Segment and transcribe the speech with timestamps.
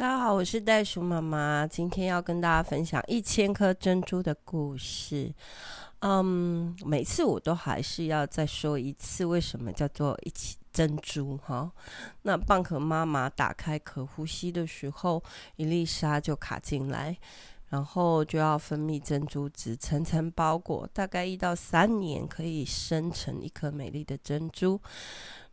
[0.00, 5.30] 大家好，我是袋鼠妈妈，今天要跟大家分享一千颗珍珠的故事。
[5.98, 11.36] 嗯，每次我都还是要再说一次，为什么叫做一千珍珠？
[11.36, 11.70] 哈，
[12.22, 15.22] 那蚌壳妈妈打开可呼吸的时候，
[15.56, 17.14] 一粒沙就卡进来，
[17.68, 24.80] 然后就要分泌珍珠子，层层包裹，大概一到三年可以生成一颗美丽的珍珠。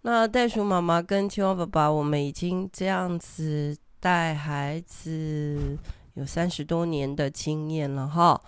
[0.04, 3.78] 那袋鼠妈妈跟青蛙爸爸，我们已经这样子。
[4.08, 5.78] 带孩子
[6.14, 8.42] 有三十多年的经验了哈，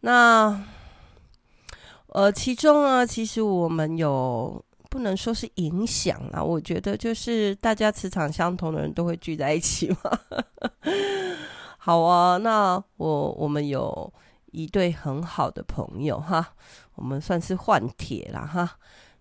[0.00, 0.60] 那
[2.08, 10.18] 呃，其中呢，其实我们有不能说是影响啊，我觉得就是大家磁场相同的人都会聚在一起嘛。
[11.78, 14.12] 好啊，那我我们有
[14.46, 16.52] 一对很好的朋友哈，
[16.96, 18.68] 我们算是换铁了哈。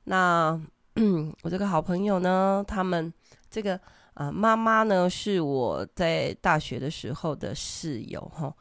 [0.05, 0.59] 那
[1.43, 3.13] 我这个好朋友呢，他们
[3.51, 3.79] 这个。
[4.15, 8.53] 啊，妈妈呢是我在大学的时候的室友哈，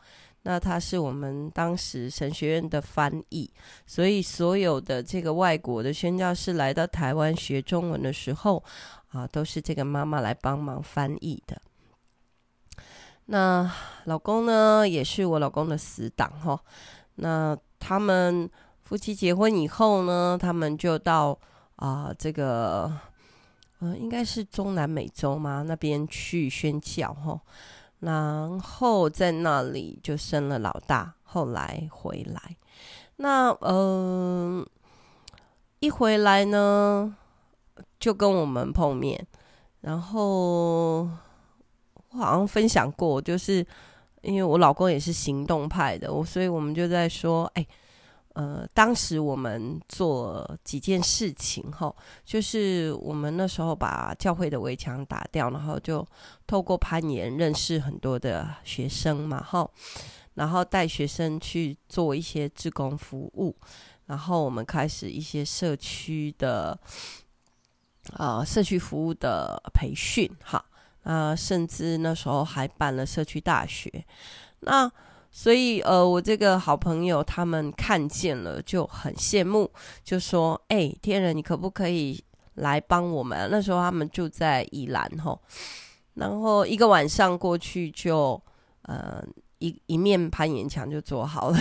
[0.43, 3.49] 那她是我们当时神学院的翻译，
[3.87, 8.65] 所以所有的这个外国的宣教士来到台湾学中文的时候，
[9.13, 11.57] 啊，都是这个妈妈来帮忙翻译的。
[13.27, 13.71] 那
[14.07, 16.61] 老公呢，也是我老公的死党哈，
[17.15, 18.51] 那他们
[18.83, 21.39] 夫妻结婚以后呢，他们就到
[21.77, 22.93] 啊这个。
[23.85, 27.39] 嗯，应该是中南美洲嘛，那边去宣教哈，
[28.01, 32.57] 然后在那里就生了老大，后来回来，
[33.17, 34.67] 那、呃，
[35.81, 37.15] 一回来呢，
[38.01, 39.27] 就跟我们碰面，
[39.83, 43.67] 然后我好像分享过，就是
[44.23, 47.67] 因为我老公也是行动派的，我所以我们就在说，哎。
[48.35, 56.05] 呃，当时我们做几件事情哈，就是我们那时候把教会的围墙打掉，然后就
[56.45, 59.71] 透过攀岩认识很多的学生嘛哈，
[60.35, 63.55] 然后带学生去做一些志工服务，
[64.07, 66.77] 然后我们开始一些社区的
[68.15, 70.65] 啊、社区服务的培训哈，
[71.05, 74.05] 啊、甚至那时候还办了社区大学，
[74.59, 74.91] 那。
[75.37, 79.69] 所以，呃，我这个好朋友他们看见了就很羡慕，
[80.05, 82.23] 就说：“哎、天人，你可不可以
[82.55, 85.41] 来帮我们？”那时候他们住在宜兰吼，
[86.15, 88.41] 然后一个晚上过去就，
[88.83, 89.25] 呃，
[89.59, 91.59] 一一面攀岩墙就做好了。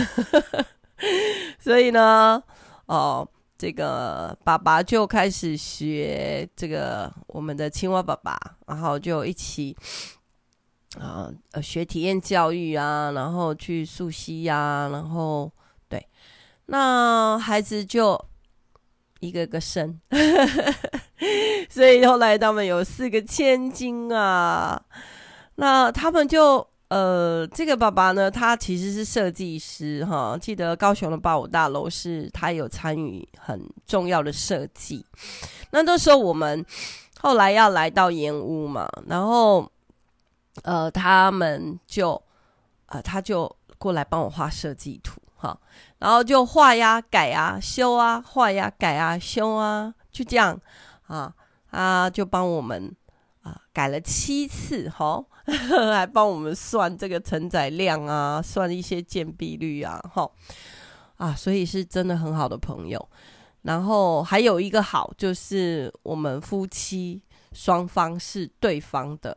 [1.58, 2.40] 所以呢，
[2.86, 9.76] 哦，这个爸爸就开始学这个我们的青蛙爸爸，然后就一起。
[11.00, 15.50] 啊，呃，学体验教育啊，然后去溯溪呀，然后
[15.88, 16.06] 对，
[16.66, 18.16] 那孩子就
[19.18, 20.00] 一个个生，
[21.68, 24.80] 所以后来他们有四个千金啊。
[25.56, 35.04] 那他们就呃，这个爸爸呢，他其实是设计师哈，记得高雄的八五大楼是他有参与很重要的设计。
[35.72, 36.64] 那那时候我们
[37.20, 39.68] 后来要来到盐屋嘛，然后。
[40.62, 42.20] 呃，他们就，
[42.86, 45.58] 呃，他就过来帮我画设计图哈，
[45.98, 50.58] 然后就画呀、改啊、修啊、画呀、改啊、修啊，就这样
[51.08, 51.34] 啊，
[51.70, 52.94] 他就帮我们
[53.42, 60.30] 啊改了七次哈， 还帮我们算这个承载量啊，算一些建蔽率啊，哈，
[61.16, 63.08] 啊，所以是真的很好的朋友。
[63.62, 67.22] 然后还有一个好，就是我们夫妻
[67.52, 69.36] 双方是对方的。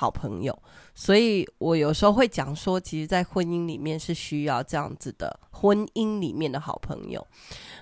[0.00, 0.58] 好朋友，
[0.94, 7.26] 所以我有时候会讲说，其实，在婚姻里面是需要这样子的婚姻里面的好朋友。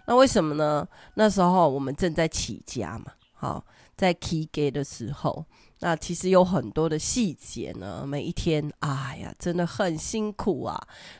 [0.05, 0.84] 那为什么呢？
[1.15, 3.65] 那时候我们正在起家嘛，好，
[3.97, 5.45] 在起家的时候，
[5.78, 8.05] 那其实有很多的细节呢。
[8.05, 10.77] 每一天，哎呀，真的很辛苦啊。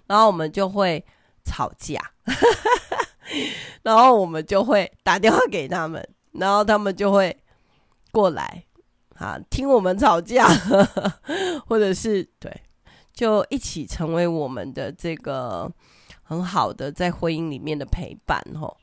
[0.09, 1.05] 然后我们就会
[1.45, 2.01] 吵架，
[3.85, 7.37] 然后我们就会打电话给他们，然后他们就会
[8.11, 8.65] 过来。
[9.19, 10.47] 啊，听我们吵架，
[11.67, 12.63] 或者是对，
[13.13, 15.69] 就一起成为我们的这个
[16.23, 18.77] 很好的在婚姻里面的陪伴吼。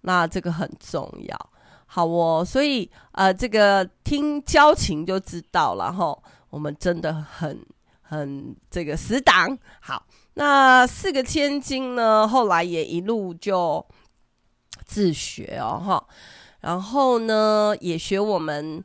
[0.00, 1.50] 那这个很重要，
[1.84, 2.42] 好哦。
[2.42, 6.22] 所以呃，这个听交情就知道了吼。
[6.48, 7.62] 我们真的很
[8.00, 9.58] 很这个死党。
[9.80, 13.86] 好，那四个千金呢，后来也一路就
[14.86, 16.06] 自学哦哈，
[16.60, 18.82] 然后呢也学我们。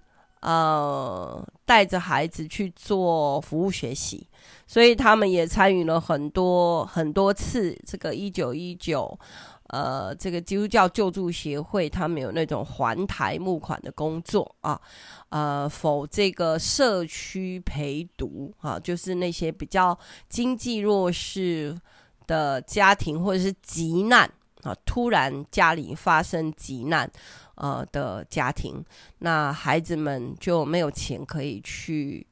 [0.48, 4.26] 呃，带着孩子去做服务学习，
[4.66, 9.20] 所以他们也参与了很多很多次这个一九一九
[9.68, 14.80] 呃，这个基督教救助协会他们有那种环台募款的工作啊，
[15.28, 20.00] 呃，否这个社区陪读啊，就是那些比较
[20.30, 21.78] 经济弱势
[22.26, 24.32] 的家庭或者是急难
[24.64, 27.10] 啊，突然家里发生急难
[27.56, 28.84] 呃的家庭，
[29.20, 32.26] 那孩子们就没有钱可以去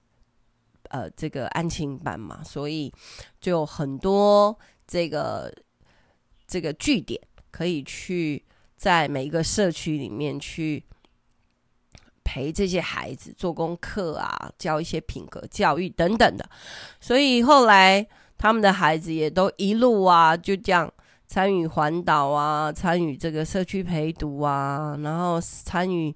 [0.89, 2.91] 呃这个安亲班嘛，所以
[3.39, 4.57] 就很多
[4.87, 5.53] 这个。
[6.47, 7.19] 这个据点
[7.49, 8.45] 可以去
[8.77, 10.85] 在每一个社区里面去
[12.23, 16.47] 陪这些孩子做功课啊，教一些品格教育等等的。
[17.01, 18.05] 所以后来
[18.37, 20.93] 他们的孩子也都一路啊，就这样
[21.27, 26.15] 参与环岛啊，参与这个社区陪读啊，然后参与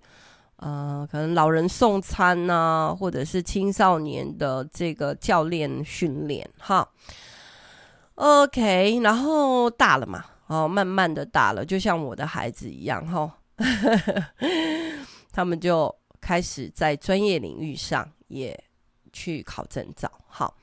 [0.57, 2.53] 呃，可能老人送餐呐、
[2.91, 6.87] 啊，或者是青少年的这个教练训练哈。
[8.15, 13.37] OK，然后大了嘛，哦，慢慢的大了，就像我的孩子一样，哈、
[15.31, 18.61] 他们就开始在专业领域上也
[19.13, 20.11] 去考证照。
[20.27, 20.53] 好，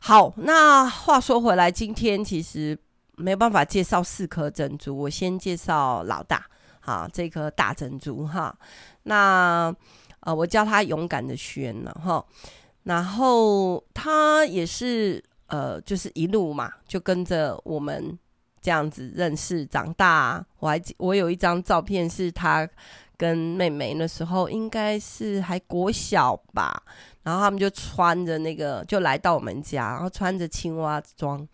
[0.00, 2.76] 好，那话说回来，今天其实
[3.18, 6.46] 没有办法介绍四颗珍珠，我先介绍老大，
[6.80, 8.56] 好，这颗大珍珠，哈，
[9.02, 9.74] 那
[10.20, 12.24] 呃，我叫他勇敢的轩了，哈，
[12.84, 15.22] 然后他也是。
[15.50, 18.18] 呃，就是一路嘛，就跟着我们
[18.60, 20.44] 这样子认识长大。
[20.58, 22.68] 我还我有一张照片，是他
[23.16, 26.82] 跟妹妹那时候应该是还国小吧，
[27.22, 31.48] 然后他们就穿着那个，就来到我们家，然后穿着青蛙装，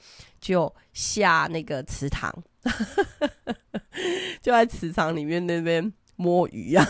[0.44, 2.30] 就下那个池塘，
[4.42, 6.86] 就在池塘里面那边摸鱼啊。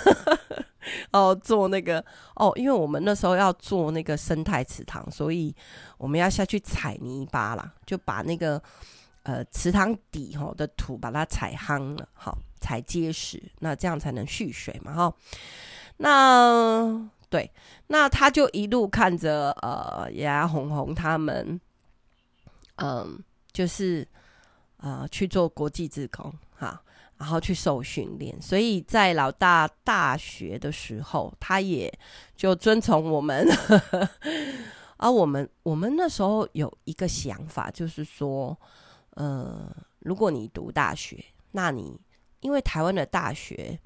[1.13, 2.05] 哦，做那个
[2.35, 5.55] 哦，因为我们那时候要做那个生态池塘，所以
[5.97, 8.61] 我们要下去踩泥巴啦，就把那个
[9.23, 15.15] 呃池塘底吼的土把它踩夯了，好踩结实，那这样才能蓄水嘛，哈。
[15.99, 17.49] 那对，
[17.87, 21.59] 那他就一路看着呃牙红红他们，
[22.77, 23.23] 嗯、
[23.55, 24.07] 就是
[24.77, 26.83] 呃去做国际志工，哈。
[27.17, 31.91] 然后去受训练，所以在老大大学的时候，他也
[32.35, 33.47] 就遵从我们。
[34.97, 38.59] 而我们我们那时候有一个想法，就是说，
[39.11, 41.97] 呃，如果你读大学，那你
[42.41, 43.79] 因为台湾的大学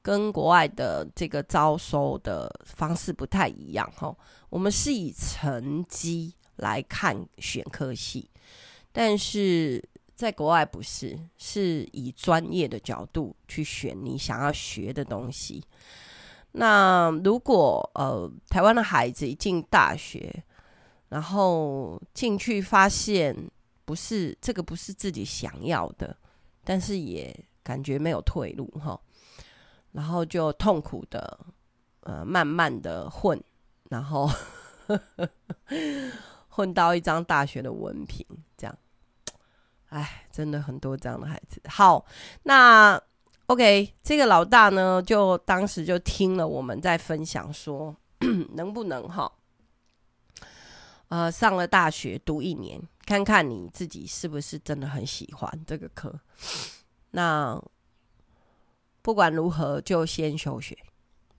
[0.00, 4.16] 跟国外的这个招收的方式不太一样，哈，
[4.48, 8.30] 我们是以成绩来看选科系，
[8.98, 9.80] 但是。
[10.18, 15.62] 在国外不是，是以专业的角度去选你想要学的东西。
[16.50, 20.42] 那如果呃台湾的孩子一进大学，
[21.08, 23.32] 然后进去发现
[23.84, 26.16] 不是这个不是自己想要的，
[26.64, 29.00] 但是也感觉没有退路哈，
[29.92, 31.38] 然后就痛苦的
[32.00, 33.40] 呃慢慢的混，
[33.88, 34.28] 然后
[36.50, 38.76] 混到一张大学的文凭这样。
[39.88, 41.60] 哎，真的很多这样的孩子。
[41.68, 42.04] 好，
[42.42, 43.00] 那
[43.46, 47.96] OK，这个老大呢，就当时就听了我们在分享说，
[48.52, 49.32] 能不能哈，
[51.08, 56.20] 呃，上了大学读一年，看看你自己是不是真的很喜欢这个科。
[57.12, 57.58] 那
[59.00, 60.76] 不管如何，就先休学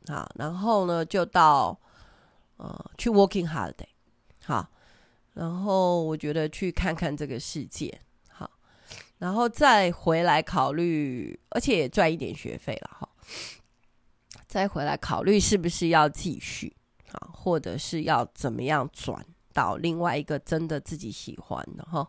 [0.07, 1.79] 啊，然后呢，就到
[2.57, 3.85] 呃去 working holiday，
[4.43, 4.67] 好，
[5.35, 8.01] 然后我觉得去看看这个世界。
[9.19, 13.07] 然后再回来考虑，而且赚一点学费了哈。
[14.47, 16.75] 再回来考虑是不是要继续
[17.11, 19.23] 啊，或者是要怎么样转
[19.53, 22.07] 到另外一个真的自己喜欢的哈。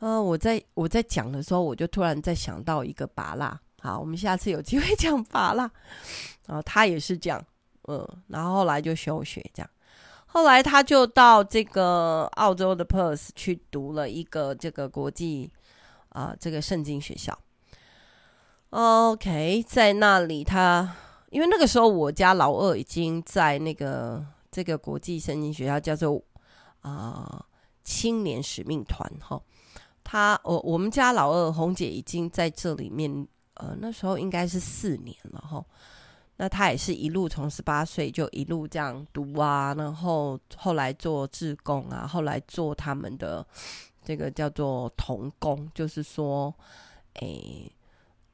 [0.00, 3.58] 呃，我在我在讲的时候，我就突然在想到一个拔蜡。
[3.80, 5.70] 好，我们下次有机会讲拔蜡。
[6.46, 7.42] 然后他也是这样，
[7.88, 9.70] 嗯，然后后来就休学这样。
[10.34, 15.48] 后来他就到这个澳洲的 Perth 去读了一个这个国际
[16.08, 17.38] 啊、呃、这个圣经学校。
[18.70, 20.96] OK，在那里他
[21.30, 26.20] 因为那个时候我家老二已经在那个这个国际圣经学校叫做
[26.80, 27.46] 啊、
[27.84, 29.40] 青年使命团哈。
[30.02, 33.24] 他我我们家老二红姐已经在这里面
[33.54, 35.64] 呃那时候应该是四年了哈。
[36.36, 43.46] 那他也是一路从十八岁就一路这样读啊，然后后来做志工啊，后来做他们的
[44.02, 46.52] 这个叫做童工，就是说，
[47.14, 47.70] 诶，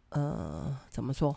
[0.08, 1.36] 呃，怎么说？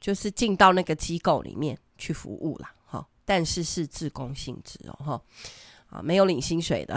[0.00, 5.22] 就是进到那个机构里面去服务啦，哈，但是是志工性质哦，哈，
[5.90, 6.94] 啊，没有领薪水的。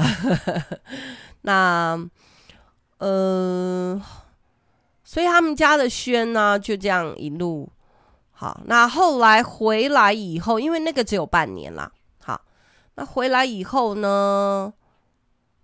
[1.42, 2.10] 那
[2.98, 4.02] 呃，
[5.08, 7.70] 所以他们家的轩呢，就这样一路
[8.32, 8.62] 好。
[8.66, 11.90] 那后来回来以后，因为那个只有半年啦，
[12.22, 12.42] 好，
[12.96, 14.74] 那回来以后呢，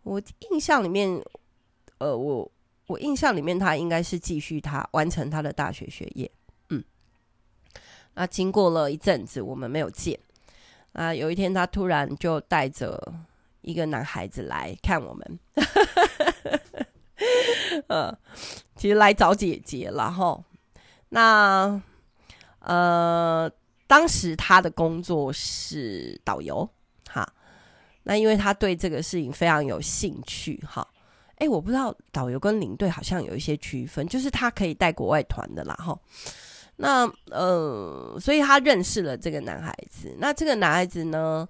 [0.03, 1.21] 我印象里面，
[1.97, 2.49] 呃，我
[2.87, 6.31] 我印象里面，他应该是继续他完成他的大学学业。
[6.69, 6.81] 嗯，
[8.13, 10.17] 那经过了一阵子，我们没有见。
[10.93, 13.13] 啊，有一天他突然就带着
[13.59, 15.39] 一个男孩子来看我们。
[17.87, 18.15] 呃，
[18.83, 20.37] 其实来找姐姐了哈。
[21.07, 21.81] 那
[22.59, 23.49] 呃，
[23.87, 26.69] 当时他的工作是导游
[27.07, 27.25] 哈。
[28.03, 30.85] 那因为他对这个事情非常有兴趣哈。
[31.37, 35.97] 哎，我不知道导游跟领队好像有一些区分，就是他可以带国外团的啦哈。
[36.75, 40.13] 那呃，所以他认识了这个男孩子。
[40.19, 41.47] 那这个男孩子呢，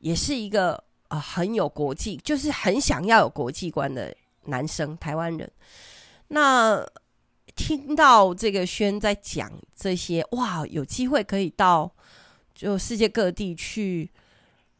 [0.00, 4.14] 也是一个啊、很有国际，就是很想要有国际观的。
[4.48, 5.50] 男生，台湾人，
[6.28, 6.86] 那
[7.54, 11.90] 听到这个轩在讲这些，哇，有机会可以到
[12.54, 14.10] 就世界各地去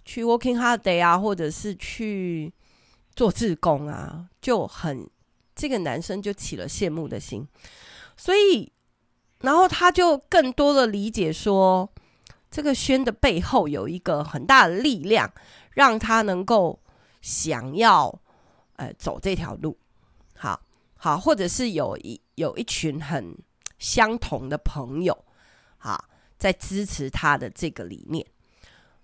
[0.04, 2.52] 去 working holiday 啊，或者是去
[3.14, 5.08] 做志工啊，就很
[5.54, 7.46] 这个男生就起了羡慕的心，
[8.16, 8.72] 所以
[9.40, 11.88] 然后他就更多的理解说，
[12.50, 15.32] 这个轩的背后有一个很大的力量，
[15.70, 16.80] 让他能够
[17.20, 18.20] 想要。
[18.78, 19.74] 呃，走这条路，
[20.96, 23.36] 好，或者是有一有一群很
[23.78, 25.24] 相同的朋友，
[25.76, 28.26] 好，在支持他的这个理念。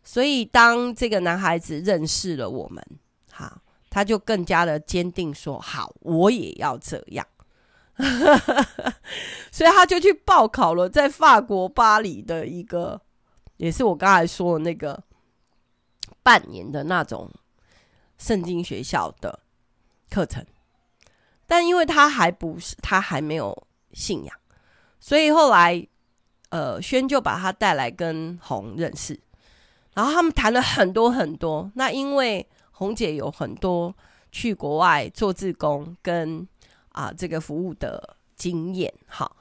[0.02, 2.84] 所以，当这个男孩子认识了我们，
[3.30, 7.26] 好，他就更加的坚定说：“好，我也要这样。
[9.52, 13.00] ”所以，他就去报考了在法国巴黎的一个，
[13.58, 15.02] 也是我刚才说的那个
[16.22, 17.30] 半年的那种
[18.18, 19.40] 圣经学校的。
[20.10, 20.44] 课程，
[21.52, 23.54] 但因为他还不是，他还没有
[23.92, 24.34] 信仰，
[24.98, 25.86] 所以后来，
[26.48, 29.20] 呃，轩就把他带来跟红认识，
[29.92, 31.70] 然后他们谈了很多很多。
[31.74, 33.94] 那因为红姐有很多
[34.30, 36.48] 去国外做志工跟
[36.88, 39.36] 啊这个服务的经验，好，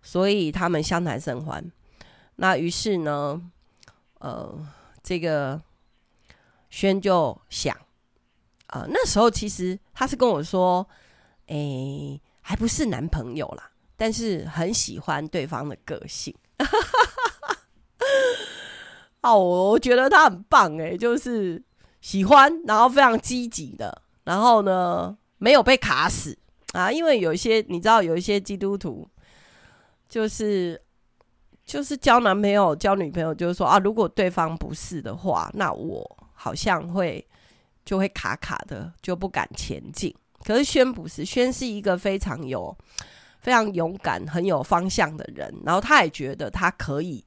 [0.00, 1.72] 所以他们相谈甚欢。
[2.36, 3.42] 那于是呢，
[4.20, 4.56] 呃，
[5.02, 5.60] 这个
[6.70, 7.76] 轩就想。
[8.68, 10.88] 啊、呃，那时候其实他是跟我说，
[11.46, 16.34] 哎、欸，还不是男朋友啦，但是很喜欢对方的个性。
[19.22, 21.62] 哦，我觉得他很棒哎，就是
[22.00, 26.36] 喜欢，然后非常积极的，然后呢，没有被卡死
[26.72, 26.90] 啊。
[26.90, 29.08] 因为有一些你知道，有一些基督徒，
[30.08, 30.80] 就是
[31.64, 37.26] 就是交男朋友、交女朋友，就是说啊，如果对方不是的话，那我好像会。
[37.86, 40.12] 就会卡卡的，就不敢前进。
[40.46, 42.72] 可是轩不是，轩是一个非常有、
[43.40, 45.52] 非常勇敢、很有方向的人。
[45.64, 47.24] 然后他也觉得他可以，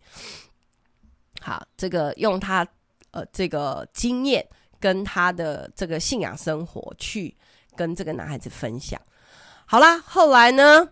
[1.41, 2.65] 好，这个用他
[3.11, 4.47] 呃这个经验
[4.79, 7.35] 跟他的这个信仰生活去
[7.75, 8.97] 跟这个男孩子分享。
[9.65, 10.87] 好啦，后来呢，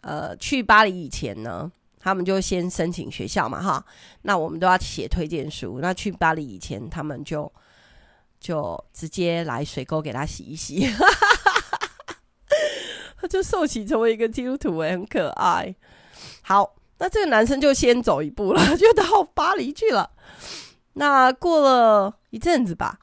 [0.00, 3.86] 呃，去巴黎以前呢，他们就先申请学校嘛，哈。
[4.22, 5.78] 那我们都要写推荐书。
[5.80, 7.50] 那去巴黎以前，他们就。
[8.42, 10.84] 就直接来水沟给他洗一洗，
[13.22, 15.72] 他就受洗成为一个基督徒，哎，很可爱。
[16.42, 20.10] 好，那这个男生就先走一步了，就到巴黎去了。
[20.94, 22.98] 那过了一阵子吧，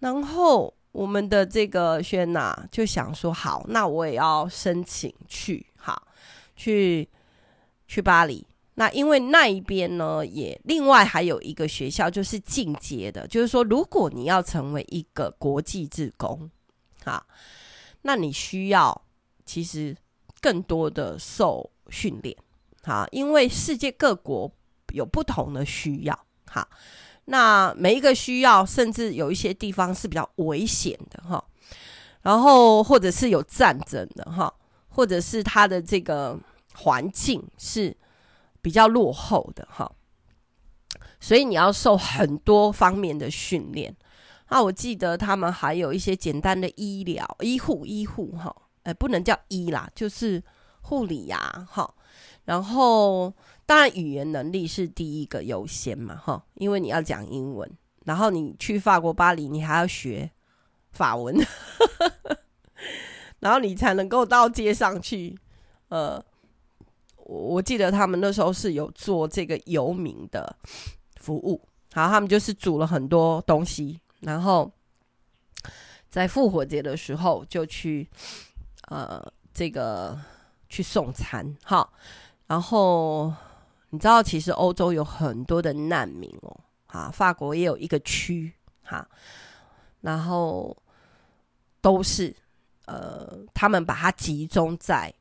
[0.00, 6.08] 然后我们的这个轩呐就想说，好，那我也要申请去，好，
[6.56, 7.08] 去
[7.86, 8.44] 去巴黎。
[8.74, 16.50] 那因为那一边呢，也另外还有一个学校，就是进阶的，就是说，如果你要成为一个国际志工，
[17.04, 17.24] 啊，
[18.02, 19.00] 那你需要
[19.44, 19.96] 其实
[20.40, 22.36] 更多的受训练，
[22.82, 24.50] 哈，因为世界各国
[24.92, 26.68] 有不同的需要，哈，
[27.26, 31.44] 那每一个需要，甚至有一些地方是比较危险的，哈，
[32.22, 34.52] 然后或者是有战争的，哈，
[34.88, 36.38] 或者是它的这个
[36.74, 37.96] 环境是。
[38.64, 39.92] 比较落后的哈，
[41.20, 43.94] 所以你要受很多方面的训练。
[44.48, 50.42] 那我记得他们还有一些简单的医疗、医护、医护哈，呃，不能叫医啦，就是
[50.80, 51.92] 护理呀哈。
[52.44, 53.34] 然后
[53.66, 57.70] 当然语言能力是第一个优先嘛哈，因为你要讲英文，
[58.04, 60.30] 然后你去法国巴黎，你还要学
[60.92, 61.36] 法文，
[63.40, 65.36] 然后你才能够到街上去，
[65.88, 66.24] 呃。
[67.26, 70.54] 我记得他们那时候是有做这个游民的
[71.16, 71.58] 服务，
[71.94, 74.70] 好，他们就是煮了很多东西，然后
[76.10, 78.06] 在复活节的时候就去
[78.88, 80.18] 呃这个
[80.68, 81.88] 去送餐哈。
[82.46, 83.32] 然后
[83.90, 89.08] 你知道，其实欧洲有很多的难民哦，啊，法国也有一个区哈，
[90.00, 90.76] 然后
[91.80, 92.34] 都是
[92.86, 95.12] 呃，他们把它集中在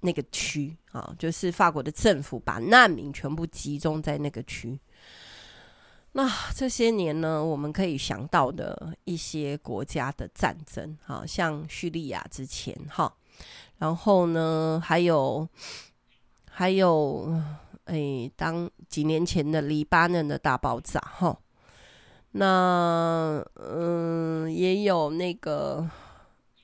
[0.00, 4.78] 那个区啊，就是法国的政府把难民全部集中在那个区。
[6.14, 13.14] 那这些年呢，我们可以想到的一些国家的战争，哈像叙利亚之前哈，
[13.78, 15.48] 然后呢，还有
[16.50, 17.34] 还有，
[17.86, 21.38] 诶，当几年前的黎巴嫩的大爆炸哈，
[22.32, 25.88] 那嗯，也有那个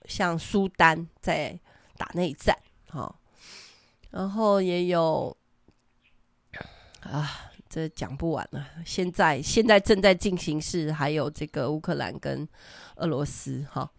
[0.05, 1.59] 像苏丹在
[1.97, 2.55] 打内战
[2.90, 3.14] 哈，
[4.11, 5.35] 然后也有
[7.00, 7.48] 啊。
[7.69, 8.67] 这讲不完了。
[8.85, 12.47] 现在现在正在进行式，还有这个乌克兰跟
[12.97, 13.91] 俄罗斯哈。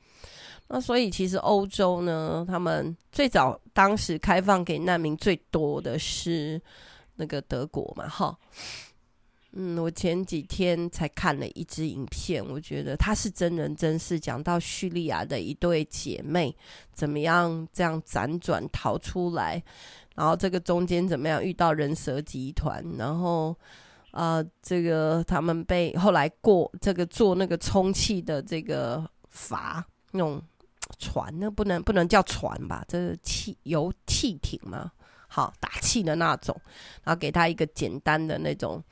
[0.68, 6.62] 那所以其实欧洲呢，他们最早当时开放给难民最多的是
[7.16, 8.38] 那个德国嘛哈。
[9.54, 16.56] 嗯，我前几天才看了一支影片，我觉得它是真人真事，讲到叙利亚的一对姐妹
[16.94, 19.64] 怎么样这样辗转逃出来。
[20.20, 23.52] 然后这个中间怎么样遇到人蛇集团，然后
[24.12, 30.42] 啊、呃，这个他们被后来过这个做那个充气的这个筏那种
[30.98, 32.84] 船，那不能不能叫船吧？
[32.86, 34.92] 这是汽油汽艇嘛？
[35.30, 36.54] 好，打气的那种，
[37.06, 38.84] 然后给他一个简单的那种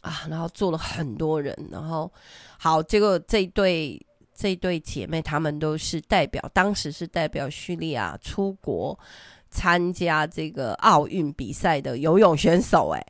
[0.00, 2.10] 啊，然后坐了很多人，然后
[2.58, 4.00] 好，结果这对
[4.34, 8.98] 这对姐妹她们都是代表，当时是代表叙利亚出国。
[9.50, 13.06] 参加这个奥运比赛的游泳选手，哎，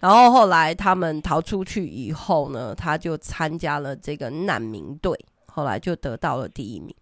[0.00, 5.14] 然后后来他们逃出去以后呢，他就参加了这个难民队，
[5.46, 6.94] 后来就得到了第一名，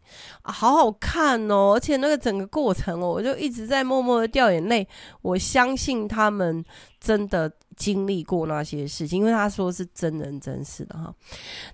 [0.42, 1.75] 好好看哦！
[1.75, 4.87] 而且那个整个过程哦，我就一直在默默的掉眼泪。
[5.23, 6.64] 我相信他们
[6.99, 11.14] 真的经历过那些事情，因为他说是真人真事的哈。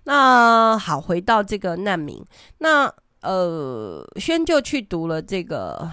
[0.04, 2.22] 那好，回到这个难民，
[2.58, 5.90] 那呃，轩就去读了这个。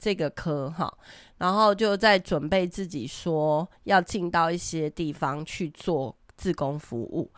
[0.00, 0.90] 这个科哈，
[1.36, 7.30] 然后就在准备自己说要进到一些地方去做自工服务。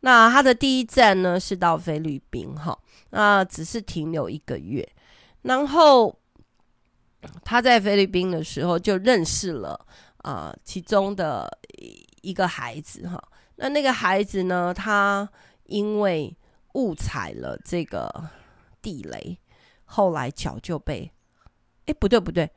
[0.00, 2.78] 那他的第一站呢是到菲律宾哈，
[3.10, 4.88] 那只是停留一个月。
[5.42, 6.16] 然后
[7.44, 9.78] 他在菲律宾的时候就认识了
[10.18, 11.58] 啊、其中的
[12.22, 13.22] 一个孩子哈。
[13.56, 15.28] 那那个孩子呢，他
[15.64, 16.34] 因为
[16.74, 18.30] 误踩了这个
[18.80, 19.38] 地雷，
[19.84, 21.10] 后来脚就被。
[21.86, 22.50] 哎，不对不对，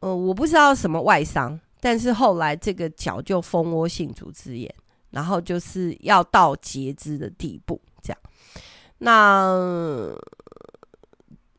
[0.00, 4.74] 呃，我不知道什么外伤，但是后来这个脚就蜂窝性组织炎，
[5.10, 8.18] 然后就是要到截肢的地步，这样。
[8.98, 10.12] 那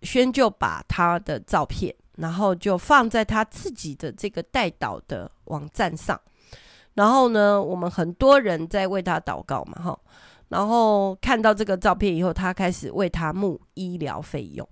[0.02, 6.20] 轩就把他的照片，然后就放在他自己的这个代祷的网站上，
[6.94, 9.98] 然后呢，我们很多人在为他祷告嘛，哈，
[10.50, 14.68] 然后看到这个照片以后，他开始为他募医疗费用。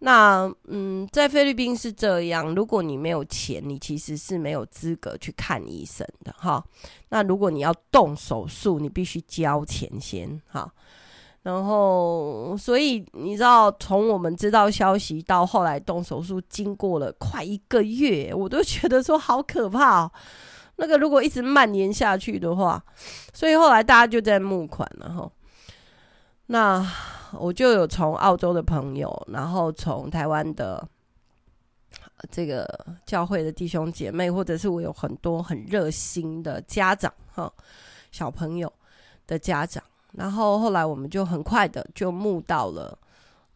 [0.00, 6.64] 那嗯，在菲律宾是这样，如果你没有钱，你其实是没有资格去看医生的哈。
[7.08, 10.72] 那如果你要动手术，你必须交钱先哈。
[11.42, 20.12] 然后，所以你知道，从我们知道消息到后来动手术，经过了快一个月，我都觉得说好可怕哦。
[20.76, 22.80] 那个如果一直蔓延下去的话，
[23.32, 25.28] 所以后来大家就在募款了哈。
[26.48, 26.84] 那。
[27.32, 30.82] 我就有从澳洲的朋友，然后从台湾的
[32.30, 32.66] 这个
[33.04, 37.52] 教会的弟兄姐妹，或者是我有很多很热心的家长哈，
[38.10, 38.72] 小朋友
[39.26, 42.98] 的家长，然后后来我们就很快的就募到了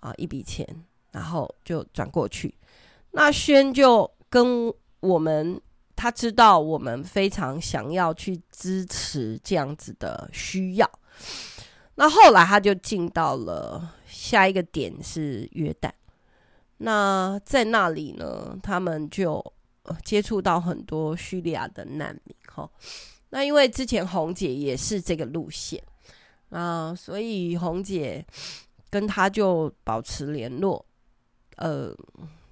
[0.01, 0.67] 啊一笔钱，
[1.11, 2.55] 然后就转过去。
[3.13, 5.59] 那轩就跟我们，
[5.97, 10.91] 他知道我们非常想要去支持这样子的需要。
[11.95, 15.91] 那后来他就进到了下一个点是约旦，
[16.79, 19.45] 那在那里呢，他们就
[20.03, 22.69] 接触到很多叙利亚的难民哈。
[23.29, 25.83] 那因为之前红姐也是这个路线
[26.49, 28.25] 啊，所以红姐
[28.89, 30.83] 跟他就保持联络，
[31.57, 31.95] 呃，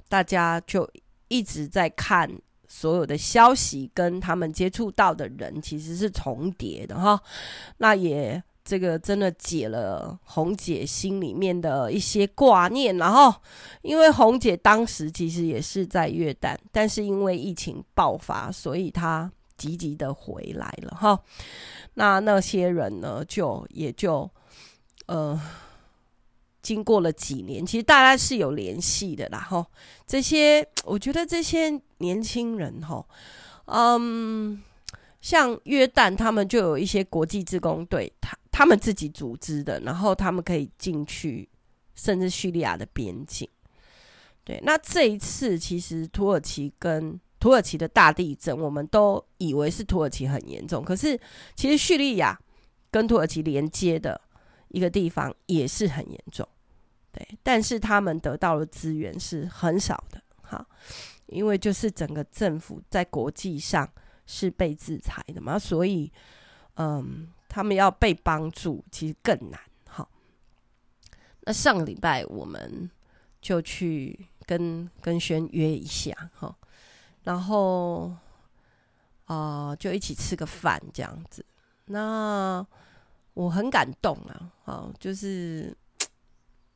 [0.08, 0.88] 大家就
[1.28, 2.30] 一直在看
[2.68, 7.18] 所有的消息，跟他们接触到的人其实是重叠的哈。
[7.78, 8.42] 那也。
[8.64, 13.34] 这个真的解了红姐心里面的一些挂念，然后
[13.82, 21.18] 因为红姐当时其实也是在约旦，但是因为疫情爆发，所以她急急的回来了哈。
[21.94, 24.30] 那那些人呢，就也就
[25.06, 25.40] 呃
[26.62, 29.38] 经过了几年，其实大家是有联系的啦。
[29.38, 29.66] 哈，
[30.06, 33.04] 这些我觉得这些年轻人哈，
[33.64, 34.62] 嗯，
[35.20, 41.48] 像约旦他们就有一些国际志工队，他他们自己组织的，然后他们可以进去，
[41.94, 43.48] 甚至叙利亚的边境。
[44.44, 51.18] 对，那这一次其实土耳其跟土耳其的大地震，我们都以为是土耳其很严重，可是
[51.56, 52.38] 其实叙利亚
[52.90, 54.20] 跟土耳其连接的
[54.68, 56.46] 一个地方也是很严重，
[57.12, 60.66] 对，但是他们得到的资源是很少的，哈，
[61.28, 63.90] 因为就是整个政府在国际上
[64.26, 66.12] 是被制裁的嘛，所以
[66.74, 70.08] 嗯，他们要被帮助其实更难，哈。
[71.40, 72.90] 那上个礼拜我们
[73.42, 74.26] 就去。
[74.46, 76.52] 跟跟轩约一下哈，
[77.22, 78.12] 然后
[79.26, 81.46] 啊、就一起吃个饭这样子。
[81.84, 82.66] 那
[83.34, 85.72] 我很感动啊，啊，就是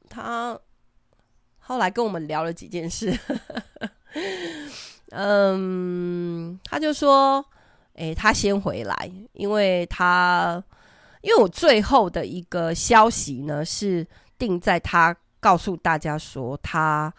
[0.09, 0.57] 他
[1.59, 3.13] 后来跟我们聊了几件事。
[5.11, 7.45] 嗯，他就说，
[7.95, 10.63] 哎，他先回来，因为他
[11.23, 14.07] 因为我最后的一个消息呢，是
[14.39, 17.13] 定在他告诉大家说他。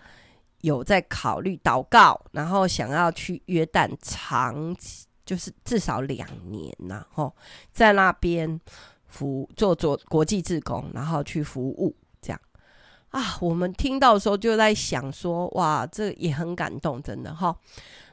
[0.62, 4.76] 有在考虑祷告，然后想要去约旦长，
[5.24, 7.36] 就是至少两年呐，吼，
[7.72, 8.60] 在那边
[9.06, 12.42] 服做做国际志工，然后去服务这样
[13.10, 13.38] 啊。
[13.42, 17.56] 我们听到的时候就在想说，哇，这也很感动，真的哈。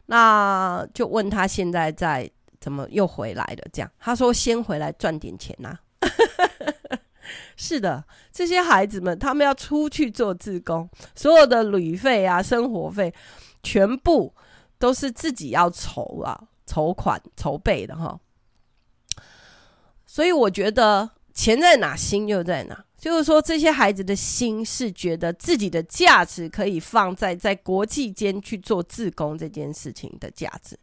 [0.05, 2.31] 那就问他现在在
[2.63, 3.69] 怎么又回来了？
[3.73, 5.77] 这样他说先回来赚点钱呐。
[7.57, 13.13] 是的，这些孩子们他们要出去做自工，所有的旅费啊、生活费，
[13.63, 14.33] 全部
[14.79, 18.19] 都是自己要筹啊、筹款筹备的哈。
[20.07, 22.85] 所以我觉得钱在哪，心就在哪。
[22.99, 30.79] 就是说，这些孩子的心是觉得自己的价值可以放在在国际间去做自工这件事情的价值。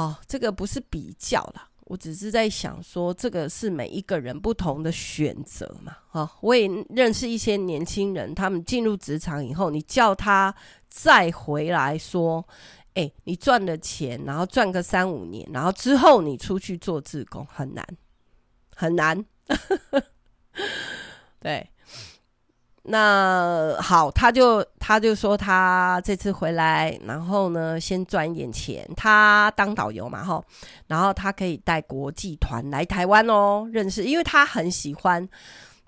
[0.00, 1.68] 哦，这个不是比较啦。
[1.84, 5.96] 我只是在想说，这个是每一个人不同的选择嘛。
[6.08, 10.54] 哈，我也认识一些年轻人，他们进入职场以后，你叫他
[10.88, 12.46] 再回来说，
[12.94, 17.84] 哎，你赚了钱，然后赚个三五年，然后之后你出去做自工，很难，
[18.74, 19.24] 很难。
[21.40, 21.68] 对。
[22.82, 28.88] 那好，他就他就说他这次回来，然后呢，先赚一点钱。
[28.96, 30.42] 他当导游嘛，哈，
[30.86, 35.28] 然后他可以带国际团来台湾哦，认识，因为他很喜欢，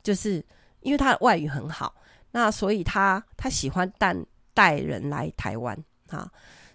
[0.03, 0.45] 就是
[0.81, 1.95] 因为他的外语很好，
[2.33, 4.15] 那所以他他喜欢带
[4.53, 5.77] 带人来台湾
[6.11, 6.31] 啊。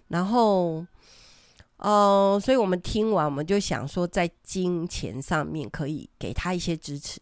[0.08, 0.84] 然后，
[1.76, 7.20] 呃，所以我们听完，我们就想说，在金钱上面可以给他一些支持。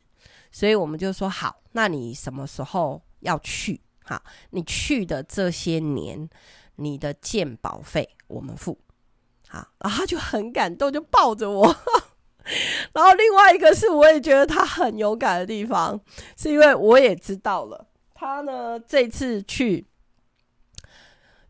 [0.56, 3.78] 所以我们就说好，那你什么时候要去？
[4.02, 6.26] 好，你去的这些年，
[6.76, 8.80] 你的健保费我们付。
[9.46, 11.66] 好，然后他就很感动，就抱着我。
[12.94, 16.00] 然后另外一个是，我也觉得他很勇敢的地方，
[16.38, 19.86] 是因为我也知道了，他呢这次去，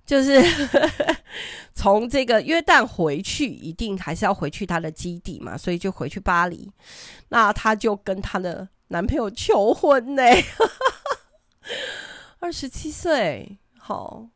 [0.05, 0.42] 就是
[1.75, 6.69] 从这个约旦回去，一定还是要回去他的基地嘛，所以就回去巴黎。
[7.29, 8.69] 那他就跟他的。
[8.88, 10.22] 男朋友求婚呢，
[12.38, 14.29] 二十七岁，好，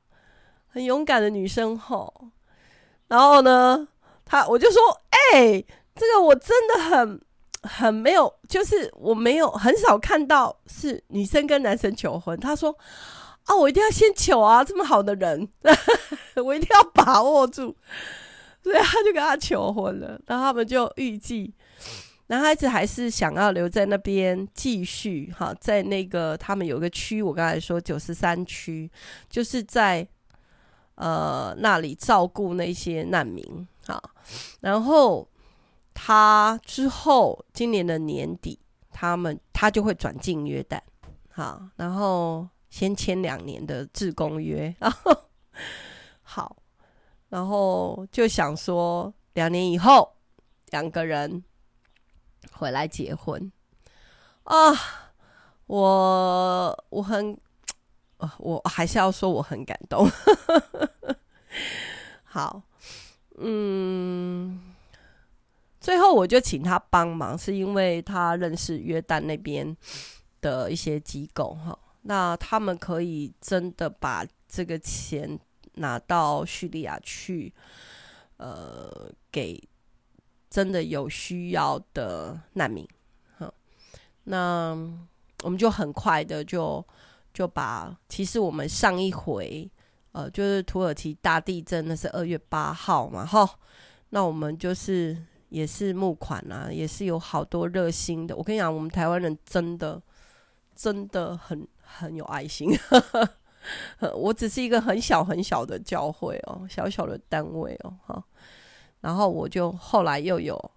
[0.68, 2.12] 很勇敢的女生哈。
[3.08, 3.86] 然后呢，
[4.24, 7.20] 他我就说，哎、欸，这个我真的很
[7.62, 12.38] 很没有，就是我没有很少看到是女生跟男生求婚。
[12.38, 12.76] 他说，
[13.44, 15.48] 啊，我一定要先求啊，这么好的人，
[16.44, 17.76] 我一定要把握住。
[18.62, 21.54] 所以他就跟他求婚了，然后他们就预计。
[22.30, 28.88] 男孩子还是想要留在那边继续哈，在那个他们有个区，我刚才说九十三区，
[29.28, 30.06] 就是在
[30.94, 34.00] 呃那里照顾那些难民哈。
[34.60, 35.28] 然后
[35.92, 38.56] 他之后今年的年底，
[38.92, 40.78] 他们他就会转进约旦，
[41.30, 45.16] 好，然后先签两年的志工约，然 后
[46.22, 46.56] 好，
[47.28, 50.12] 然后就想说两年以后
[50.70, 51.42] 两个人。
[52.52, 53.50] 回来结婚
[54.44, 54.72] 啊！
[55.66, 57.38] 我我很，
[58.38, 60.10] 我还是要说我很感动。
[62.24, 62.62] 好，
[63.38, 64.74] 嗯，
[65.80, 69.76] 最后我就请他帮忙，是因为他认识约旦那边
[70.40, 75.38] 的一些机构哈，那他们可以真的把这个钱
[75.74, 77.54] 拿到叙利亚去，
[78.38, 79.62] 呃，给。
[80.50, 82.84] 真的有需要的难民，
[83.38, 83.54] 好，
[84.24, 84.76] 那
[85.44, 86.84] 我们就很快的就
[87.32, 89.70] 就把，其实我们上一回，
[90.10, 93.48] 呃，就是土耳其大地震，那是二月八号嘛，哈，
[94.08, 95.16] 那我们就是
[95.50, 98.34] 也是募款啊，也是有好多热心的。
[98.34, 100.02] 我跟你讲，我们台湾人真的
[100.74, 102.76] 真的很很有爱心。
[104.16, 108.24] 我只是一个很小很小的教会哦，小小的单位哦，哈。
[109.00, 110.70] 然后我就后来又有，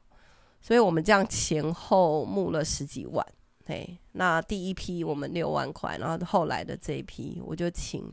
[0.62, 3.26] 所以我们这样前后募了十几万。
[3.66, 8.12] 嘿，那第一批我们六万块，然后后来的这一批我就请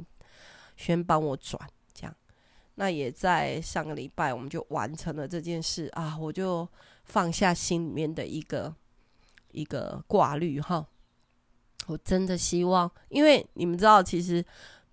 [0.76, 1.60] 轩帮我转，
[1.92, 2.16] 这样。
[2.76, 6.66] 那也在上个礼拜我们就完成了这件事啊，我就
[7.04, 8.74] 放下心里面的一个
[9.50, 10.86] 一个挂虑哈。
[11.86, 14.44] 我真的希望，因为你们知道，其实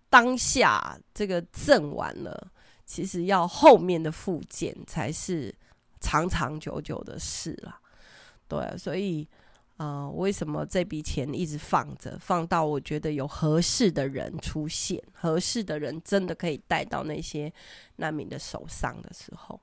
[0.10, 2.52] 当下这个震完了，
[2.88, 5.54] 其实要后面的复健才是
[6.00, 7.80] 长长久久的事啦。
[8.48, 9.28] 对，所以
[9.76, 17.52] 啊、呃，为什么这笔钱一直放着，放到我觉得有合适的人出现，合适的人真的可以带到那些
[17.98, 19.60] 难民的手上的时候。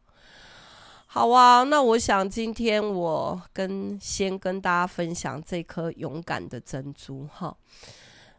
[1.07, 7.57] 好啊，那我想今天我跟先跟大家分享这颗勇敢的珍珠哈，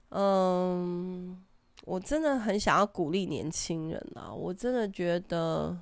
[0.10, 1.42] 嗯，
[1.86, 5.78] 我真的很想要鼓励年轻人啊，我真的觉得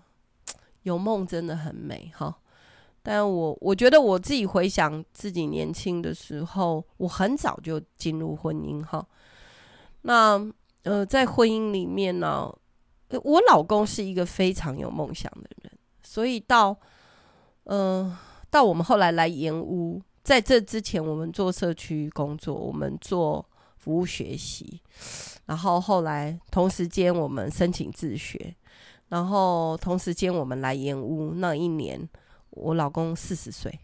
[0.84, 2.38] 有梦真的很美哈，
[3.02, 9.06] 但我我觉得我自己回想自己年轻的时候，我很早就进入婚姻哈，
[10.02, 10.40] 那
[10.84, 12.54] 呃在婚姻里面呢，
[13.24, 15.72] 我老公是一个非常有梦想的人。
[16.06, 16.78] 所以到，
[17.64, 18.16] 呃，
[18.52, 23.44] 到我们后来来盐屋，在这之前，我们做社区工作，我们做
[23.78, 24.82] 服务学习，
[25.46, 28.56] 然后后来同时间我们申请自学，
[29.10, 32.10] 然后同时间我们来延屋那一年，
[32.52, 33.80] 我老公四十岁，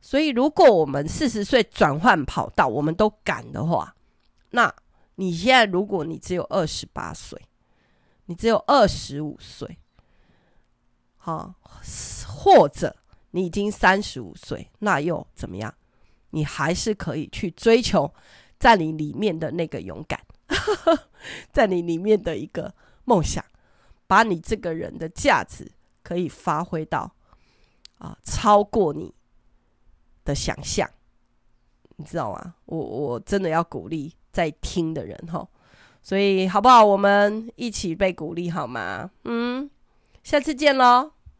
[0.00, 3.94] 所以如果我们四十岁转换跑道，我们都敢的话，
[4.50, 4.74] 那
[5.16, 7.40] 你现在如果你只有二十八岁，
[8.26, 9.78] 你只有二十五岁。
[11.16, 11.54] 好，
[12.26, 12.94] 或者
[13.30, 15.74] 你已经三十五岁，那又怎么样？
[16.30, 18.12] 你还是可以去追求
[18.58, 20.20] 在你里面的那个勇敢，
[21.52, 23.44] 在你里面的一个梦想，
[24.06, 27.14] 把你这个人的价值可以发挥到
[27.98, 29.14] 啊，超过你
[30.24, 30.88] 的想象，
[31.96, 32.54] 你知道吗？
[32.66, 35.48] 我我真的要鼓励在听的人哈，
[36.02, 36.84] 所以好不好？
[36.84, 39.10] 我们一起被鼓励好吗？
[39.24, 39.70] 嗯，
[40.22, 41.13] 下次见喽。